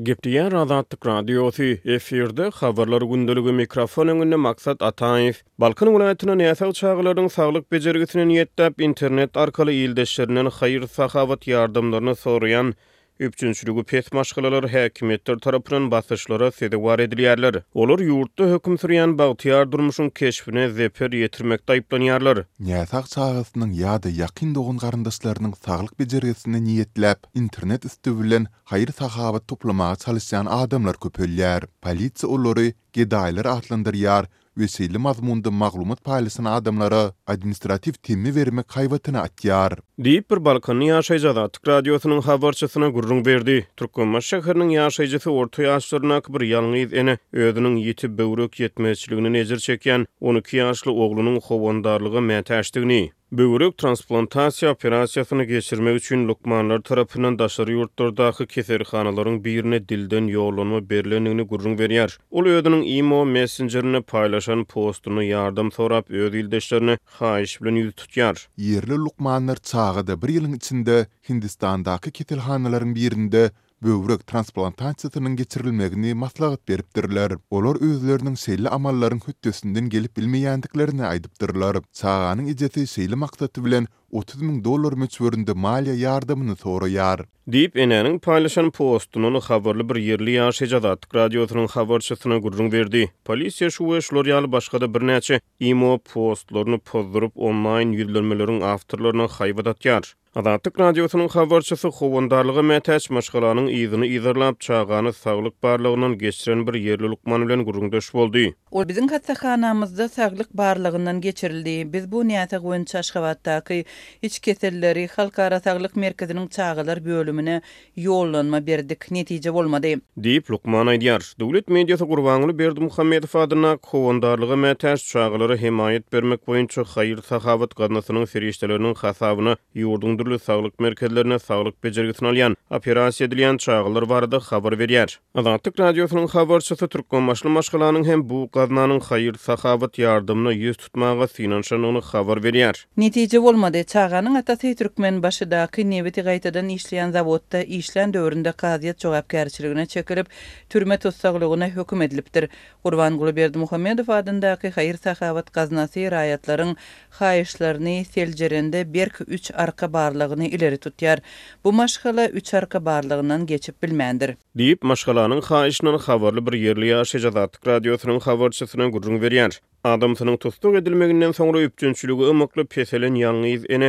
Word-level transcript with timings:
Gepdiýan 0.00 0.48
radiotyk 0.52 1.04
radiosy 1.06 1.66
efirde 1.94 2.44
habarlar 2.60 3.02
gündeligi 3.02 3.52
mikrofon 3.52 4.08
öňünde 4.08 4.36
maksat 4.44 4.80
Ataýew 4.88 5.34
Balkan 5.60 5.90
welaýatynyň 5.94 6.42
ýa-da 6.46 6.68
çaýgylarynyň 6.80 7.28
saglyk 7.34 7.66
bejergisini 7.72 8.40
internet 8.86 9.36
arkaly 9.36 9.74
ýyldaşlaryndan 9.84 10.48
haýyr 10.60 10.86
sahabat 10.96 11.42
ýardamlaryny 11.48 12.14
soraýan 12.24 12.72
Üçünçülüğü 13.20 13.84
pet 13.84 14.12
maşgylar 14.12 14.68
häkimet 14.72 15.24
tarapyny 15.42 15.90
basyşlara 15.92 16.48
sedewar 16.52 16.98
edilýärler. 17.04 17.58
Olor 17.74 18.00
ýurtda 18.00 18.46
hüküm 18.54 18.78
süren 18.78 19.18
bahtiyar 19.18 19.72
durmuşun 19.72 20.08
keşbini 20.20 20.64
zeper 20.78 21.12
ýetirmekde 21.18 21.76
iňlenýärler. 21.80 22.40
Ýa-taxta 22.70 23.26
agaçynyň 23.28 23.76
ýa-da 23.82 24.08
ýakyn 24.22 24.54
dogan 24.54 24.80
garyndystlarynyň 24.86 25.52
saglyk 25.60 26.08
derejesini 26.14 26.62
niýetläp, 26.70 27.28
internet 27.34 27.84
üstü 27.84 28.16
bilen 28.22 28.46
hyýry 28.72 29.46
toplamağa 29.52 29.92
çalyşýan 30.06 30.48
adamlar 30.48 30.96
köp 30.96 31.18
bolýar. 31.20 31.68
Polisiýa 31.82 32.26
ulurlary 32.26 32.72
gidyalary 32.92 33.48
atlandyryýar. 33.48 34.26
we 34.56 34.66
mazmunda 34.98 35.50
maglumat 35.50 36.00
paýlasyna 36.04 36.54
adamlara 36.56 37.12
administrativ 37.26 37.94
temmi 38.04 38.32
bermek 38.36 38.68
haýwatyna 38.74 39.22
atýar. 39.24 39.78
Diýip 39.98 40.28
bir 40.34 40.40
balkany 40.48 40.82
ýaşaýja 40.88 41.32
da 41.38 41.46
radiosynyň 41.68 42.20
habarçysyna 42.26 42.88
gurrun 42.98 43.24
berdi. 43.24 43.56
Türkmenistan 43.76 44.20
şäheriniň 44.28 44.74
ýaşaýjysy 44.76 45.28
orta 45.36 45.62
ýaşlaryna 45.70 46.20
bir 46.28 46.42
ýalňy 46.50 46.84
ýene 46.92 47.14
özüniň 47.48 47.80
ýeti 47.86 48.12
böwrek 48.20 48.60
ýetmezçiligini 48.66 49.32
nezir 49.38 49.58
çeken 49.70 50.06
12 50.20 50.56
ýaşly 50.60 50.90
oglunyň 51.06 51.40
howandarlygy 51.48 52.20
mätäşdigini, 52.32 53.00
Böwrek 53.38 53.76
transplantasiya 53.78 54.72
operasiýasyny 54.72 55.44
geçirmek 55.44 55.96
üçün 55.96 56.28
Lukmanlar 56.28 56.80
tarafından 56.80 57.38
daşarı 57.38 57.72
yurtlardaki 57.72 58.46
keserhanaların 58.46 59.44
birine 59.44 59.88
dilden 59.88 60.26
yoğulunma 60.26 60.90
berlendiğini 60.90 61.42
gurrun 61.42 61.78
veriyar. 61.78 62.18
Ulu 62.30 62.48
ödünün 62.48 62.82
imo 62.82 63.20
e 63.22 63.30
messengerini 63.30 64.02
paylaşan 64.02 64.64
postunu 64.64 65.22
yardım 65.22 65.72
sorab 65.72 66.10
öz 66.10 66.34
ildeşlerini 66.34 66.98
haiş 67.04 67.62
bilen 67.62 67.74
yüz 67.74 67.94
tutyar. 67.94 68.48
Yerli 68.56 68.94
Lukmanlar 68.96 69.56
çağıda 69.56 70.22
bir 70.22 70.28
yılın 70.28 70.52
içinde 70.52 71.06
Hindistan'daki 71.28 72.10
keserhanaların 72.12 72.94
birinde 72.94 73.50
böwrek 73.82 74.20
transplantatsiýasynyň 74.30 75.36
geçirilmegini 75.36 76.14
maslahat 76.14 76.68
beripdirler. 76.68 77.32
Olar 77.50 77.76
özleriniň 77.88 78.36
seýli 78.44 78.68
amalların 78.78 79.20
hüttesinden 79.28 79.88
gelip 79.88 80.16
bilmeýändiklerini 80.18 81.04
aýdypdyrlar. 81.12 81.80
Saýanyň 82.02 82.52
ijeti 82.54 82.86
seýli 82.94 83.18
maksady 83.24 83.64
bilen 83.64 83.86
30 84.12 84.42
min 84.44 84.62
dollar 84.64 84.92
möçberinde 84.92 85.90
yardımını 85.90 86.52
soraýar. 86.56 86.88
yar. 86.90 87.20
Deyip 87.48 88.22
paylaşan 88.22 88.70
postununu 88.70 89.38
xavarlı 89.38 89.88
bir 89.88 89.96
yerli 89.96 90.30
yar 90.30 90.52
cadatik 90.52 91.14
radyosunun 91.14 91.66
habarçysyna 91.66 92.38
gurrun 92.38 92.72
verdi. 92.72 93.12
Polisiya 93.24 93.70
şu 93.70 93.92
ve 93.92 94.00
şloryalı 94.00 94.52
başgada 94.52 94.94
bir 94.94 95.40
imo 95.60 95.98
postlaryny 95.98 96.78
pozdurup 96.78 97.32
online 97.36 97.96
yüldürmelerin 97.96 98.60
afterlarına 98.60 99.24
xaybatat 99.24 99.84
yar. 99.84 100.14
Adatik 100.34 100.80
radyosunun 100.80 101.28
howandarlygy 101.28 101.74
xovundarlığı 101.88 102.60
mətəç 102.72 103.04
məşqalanın 103.16 103.70
izini 103.70 104.06
izini 104.06 105.12
saglyk 105.12 105.54
izini 105.64 106.18
geçiren 106.18 106.66
bir 106.66 106.74
izini 106.74 107.12
izini 107.12 107.38
bilen 107.48 107.58
izini 107.60 108.12
boldy. 108.14 108.48
O 108.72 108.88
bizim 108.88 109.08
katsahanamızda 109.08 110.08
sağlık 110.08 110.54
barlığından 110.56 111.20
geçirildi. 111.20 111.92
Biz 111.92 112.12
bu 112.12 112.28
niyata 112.28 112.56
gönü 112.58 112.86
çashkavatta 112.86 113.60
ki 113.64 113.84
iç 114.22 114.38
kesirleri 114.38 115.08
halkara 115.16 115.60
sağlık 115.60 115.96
merkezinin 115.96 116.46
çağılar 116.48 117.04
bölümüne 117.04 117.62
yollanma 117.96 118.66
berdik 118.66 119.10
netice 119.10 119.50
olmadı. 119.50 119.94
Deyip 120.16 120.50
Lukman 120.50 120.86
Aydiyar. 120.86 121.34
Devlet 121.40 121.68
medyata 121.68 122.04
kurvanlı 122.06 122.58
Berdi 122.58 122.80
Muhammed 122.80 123.24
Fadına 123.24 123.76
kovandarlığı 123.76 124.56
mətəş 124.64 125.04
çağıları 125.12 125.56
himayet 125.62 126.12
bermək 126.12 126.46
boyun 126.46 126.66
çox 126.66 126.88
xayir 126.88 127.18
sahavat 127.28 127.74
qadnasının 127.74 128.24
feriştələrinin 128.24 128.94
xasavını 129.02 129.56
yordundurlu 129.74 130.38
sağlık 130.38 130.80
merkezlerine 130.80 131.38
sağlık 131.38 131.74
alyan, 132.22 132.56
operasiya 132.70 133.26
ediliyan 133.28 133.56
çağılar 133.56 134.02
vardı 134.02 134.36
xabar 134.36 134.78
veriyar. 134.78 135.20
Azatik 135.34 135.80
radyosunun 135.80 136.24
xabarçası 136.26 136.88
Türk 136.88 137.10
Türk 137.10 137.42
Türk 137.42 138.06
hem 138.06 138.28
bu 138.28 138.50
gaznanyň 138.62 139.00
haýyr 139.08 139.36
sahabat 139.44 139.96
ýardymyna 139.98 140.52
yuz 140.54 140.76
tutmaga 140.78 141.26
finansyň 141.26 141.84
onu 141.90 142.00
habar 142.12 142.38
berýär. 142.44 142.74
Netije 142.96 143.40
bolmady. 143.42 143.84
Çağanyň 143.92 144.36
atasy 144.38 144.74
Türkmen 144.78 145.22
başydaky 145.22 145.82
Nebeti 145.90 146.20
gaýtadan 146.20 146.68
işleýän 146.70 147.10
zawodda 147.16 147.62
işlen 147.62 148.12
döwründe 148.14 148.52
gaziýet 148.62 148.98
jogapkärçiligine 149.04 149.86
çekilip, 149.86 150.26
türme 150.68 150.98
tutsaglygyna 150.98 151.68
hökm 151.76 152.02
edilipdir. 152.02 152.48
Gurban 152.84 153.18
Gulberdi 153.18 153.58
Muhammedow 153.58 154.14
adyndaky 154.14 154.68
haýyr 154.70 154.96
sahabat 154.98 155.52
gaznasy 155.52 156.06
raýatlaryň 156.10 156.76
haýyşlaryny 157.18 158.04
seljerinde 158.04 158.94
berk 158.94 159.18
3 159.26 159.50
arka 159.54 159.92
barlygyny 159.92 160.46
ileri 160.46 160.76
tutýar. 160.76 161.18
Bu 161.64 161.72
maşgala 161.72 162.28
3 162.28 162.54
arka 162.54 162.84
barlygynyň 162.84 163.46
geçip 163.46 163.82
bilmendir. 163.82 164.34
Diýip 164.58 164.78
maşgalanyň 164.82 165.40
haýyşynyň 165.50 166.02
habarly 166.06 166.46
bir 166.46 166.52
yerli 166.68 166.92
ýaşajadatyk 166.94 167.66
radiosynyň 167.66 168.20
habar 168.20 168.51
ýolçysynyň 168.52 168.90
gurrun 168.92 169.20
berýär. 169.22 169.54
Adam 169.84 170.12
synyň 170.18 170.36
tutduk 170.42 170.74
edilmeginden 170.80 171.32
soňra 171.32 171.60
üpçünçiligi 171.68 172.26
ömürli 172.32 172.64
peselen 172.74 173.14
ýalňyz 173.16 173.64
ene 173.76 173.88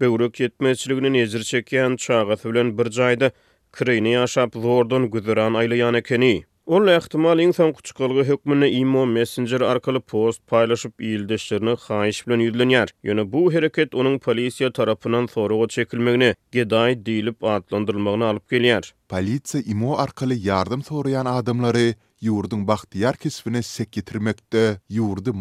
beýrek 0.00 0.38
ýetmezçiliginde 0.44 1.10
nezir 1.16 1.42
çekýän 1.50 1.96
çağa 1.96 2.20
bilen 2.44 2.70
bir 2.78 2.90
jaýda 2.98 3.30
kirini 3.76 4.12
ýaşap 4.14 4.54
zordan 4.62 5.10
güzeran 5.10 5.54
aýlyany 5.54 6.02
keni. 6.02 6.44
Ol 6.66 6.86
ähtimal 6.88 7.38
insan 7.44 7.72
quçuklygy 7.76 8.22
hökmüne 8.24 8.70
imo 8.70 9.04
messenger 9.06 9.60
arkaly 9.60 10.00
post 10.00 10.40
paýlaşyp 10.52 10.94
ýyldeşlerini 11.08 11.74
haýyş 11.82 12.22
bilen 12.26 12.40
ýyldanýar. 12.46 12.88
Ýöne 13.04 13.26
bu 13.32 13.42
hereket 13.52 13.94
onuň 13.94 14.16
polisiýa 14.24 14.70
tarapynyň 14.72 15.26
soraga 15.34 15.68
çekilmegini, 15.68 16.30
geday 16.52 16.94
diýilip 17.06 17.44
adlandyrylmagyny 17.56 18.24
alyp 18.24 18.52
gelýär. 18.52 18.82
Polisiýa 19.12 19.62
imo 19.68 19.98
arkaly 19.98 20.40
yardım 20.46 20.80
soraýan 20.80 21.26
adamlary 21.28 21.92
yurdun 22.26 22.62
baxtiyar 22.68 23.18
kisfine 23.24 23.62
sek 23.62 23.92
getirmekte, 23.96 24.62
yurdu 24.88 25.32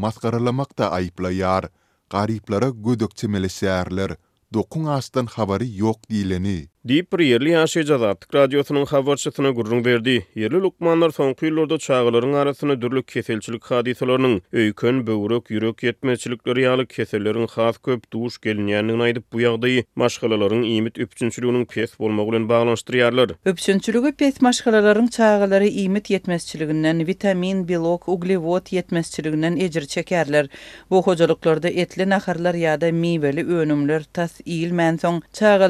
da 0.77 0.91
ayiplayar, 0.91 1.69
qariplara 2.09 2.69
gödökçe 2.85 3.27
melesiyarlar, 3.27 4.15
dokun 4.53 4.83
astan 4.97 5.25
xavari 5.25 5.77
yok 5.77 5.99
diyileni. 6.09 6.72
Di 6.87 7.05
yerli 7.19 7.57
Aşe 7.59 7.83
Cazat, 7.85 8.33
radyosunun 8.35 8.83
xabarçısını 8.85 9.49
gurrun 9.51 9.85
verdi. 9.85 10.25
Yerli 10.35 10.55
lukmanlar 10.61 11.09
son 11.11 11.33
kuyulurda 11.33 11.77
çağıların 11.77 12.33
arasını 12.33 12.81
dürlük 12.81 13.07
keselçilik 13.07 13.63
hadisalarının 13.63 14.41
öykön, 14.53 15.07
böğürök, 15.07 15.49
yürök 15.49 15.83
yetmeçilikleri 15.83 16.61
yalı 16.61 16.85
keselerin 16.87 17.43
xas 17.45 17.77
köp, 17.77 18.13
duş 18.13 18.37
gelin 18.41 18.67
yanlığına 18.67 19.03
aydıp 19.03 19.33
bu 19.33 19.39
yağdayı 19.41 19.83
maşkalaların 19.95 20.63
imit 20.63 20.99
öpçünçülüğünün 20.99 21.65
pes 21.65 21.99
bolmağulun 21.99 22.49
bağlanıştır 22.49 22.93
yarlar. 22.93 23.29
Öpçünçülüğü 23.45 24.11
pes 24.13 24.41
maşkalaların 24.41 25.07
çağaların 25.07 25.67
imit 25.71 26.09
yetmeçilikliklerin 26.09 27.07
vitamin, 27.07 27.67
bilok, 27.67 28.07
uglivot 28.09 28.73
yetmeçilikliklerin 28.73 29.57
ecir 29.57 29.81
çekerler. 29.85 30.47
Bu 30.89 31.03
hocalıklarda 31.03 31.69
etli 31.69 32.09
nakarlar 32.09 32.53
yada 32.55 32.87
da 32.87 32.91
miy, 32.91 33.17
önümler 33.17 34.03
miy, 34.15 34.65
miy, 34.69 35.61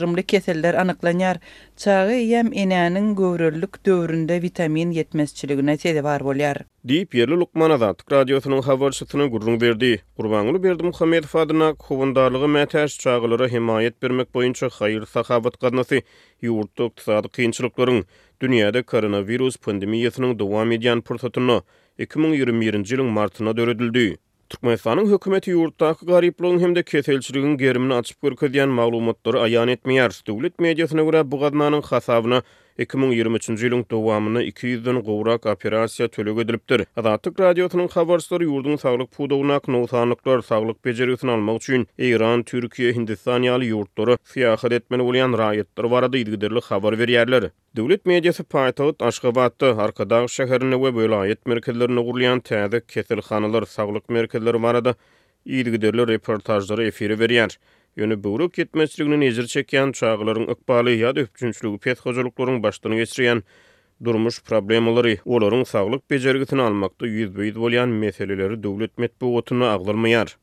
miy, 0.00 0.06
miy, 0.06 0.17
ýokumly 0.18 0.26
keseller 0.30 0.74
anyklanýar. 0.80 1.38
Çağı 1.82 2.12
ýem 2.18 2.48
inäniň 2.62 3.06
göwrelik 3.18 3.76
döwründe 3.86 4.38
vitamin 4.42 4.92
ýetmezçiligine 4.96 5.76
sebäp 5.82 6.04
bar 6.06 6.24
bolýar. 6.26 6.62
Diýip 6.88 7.14
ýerli 7.18 7.36
Lukman 7.38 7.70
Azat 7.70 8.02
radiosynyň 8.12 8.62
habarçytyny 8.66 9.28
gurrun 9.28 9.60
berdi. 9.60 9.92
Gurbanly 10.16 10.62
berdi 10.62 10.82
Muhammed 10.88 11.24
adyna 11.34 11.70
howandarlygy 11.88 12.46
mätäş 12.56 12.98
çağılara 13.00 13.48
himayet 13.48 14.02
bermek 14.02 14.34
boýunça 14.34 14.70
haýyr 14.78 15.06
sahabat 15.12 15.60
gatnaşy 15.60 16.02
ýurtda 16.42 16.90
ykdysady 16.90 17.28
kynçylyklaryň 17.38 18.02
dünýäde 18.40 18.82
koronavirus 18.82 19.56
pandemiýasynyň 19.56 20.38
dowam 20.38 20.72
edýän 20.72 21.00
pursatyny 21.02 21.60
2020-nji 21.98 22.90
ýylyň 22.94 23.16
martyna 23.20 23.56
döredildi. 23.56 24.16
Türkmenistanyň 24.52 25.08
hökümeti 25.08 25.50
ýurtdaky 25.54 26.06
garyplygyň 26.10 26.60
hem-de 26.62 26.82
keselçiliginiň 26.92 27.56
gerimini 27.64 27.96
açyp 28.02 28.24
görkezýän 28.28 28.70
maglumatlary 28.78 29.42
aýan 29.48 29.72
etmeýär. 29.74 30.16
Döwlet 30.30 30.64
mediýasyna 30.68 31.04
görä 31.10 31.22
bu 31.34 31.40
gatnanyň 31.42 31.82
hasabyna 31.90 32.40
2023-nji 32.78 33.66
ýylyň 33.66 33.80
dowamyny 33.90 34.40
200-den 34.54 35.00
gowrak 35.06 35.46
operasiýa 35.50 36.06
tölege 36.14 36.44
edilipdir. 36.46 36.84
Adatyk 37.00 37.40
radiosynyň 37.42 37.88
habarçylary 37.90 38.46
ýurdun 38.46 38.78
saglyk 38.78 39.08
pudugyna 39.16 39.56
knowtanlyklar 39.64 40.44
saglyk 40.46 40.78
bejerýetini 40.86 41.32
almak 41.34 41.58
üçin 41.58 41.88
Eýran, 41.98 42.44
Türkiýe, 42.46 42.92
Hindistan 42.94 43.42
ýaly 43.48 43.72
ýurtlary 43.72 44.14
fiýahat 44.22 44.76
etmeli 44.78 45.02
bolýan 45.08 45.34
raýatlar 45.42 45.88
barada 45.96 46.18
ýetgidirli 46.22 46.62
habar 46.68 46.94
berýärler. 47.02 47.48
Döwlet 47.74 48.06
mediýasy 48.06 48.46
Paýtagt 48.46 49.02
Aşgabatda 49.10 49.74
Arkadaş 49.88 50.30
şäherini 50.38 50.78
we 50.84 50.94
bölaýet 51.00 51.42
merkezlerini 51.50 52.02
gurlayan 52.10 52.40
täze 52.50 52.80
kesilhanalar 52.86 53.66
saglyk 53.74 54.06
merkezleri 54.08 54.62
barada 54.62 54.94
ýetgidirli 55.46 56.06
reportajlary 56.14 56.92
efiri 56.94 57.18
berýär. 57.18 57.58
ýöne 57.98 58.16
böwrek 58.24 58.58
ýetmezligini 58.62 59.16
nezir 59.20 59.46
çekýän 59.52 59.90
çağlaryň 60.00 60.44
ykbaly 60.54 60.92
ýa-da 61.00 61.24
öpçünçlik 61.26 61.78
pet 61.86 62.02
hojalyklaryň 62.06 62.60
başdyny 62.66 62.96
geçirýän 63.02 63.42
durmuş 64.04 64.38
problemleri, 64.50 65.14
olaryň 65.34 65.64
saglyk 65.72 66.04
bejergitini 66.14 66.62
almakda 66.68 67.10
ýüzbeýiz 67.10 67.58
bolýan 67.64 67.98
meseleleri 68.04 68.62
döwlet 68.68 68.94
medpewotyny 69.06 69.70
aglarmaýar. 69.76 70.38